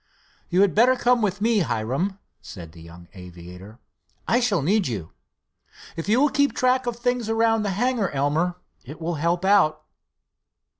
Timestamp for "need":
4.63-4.87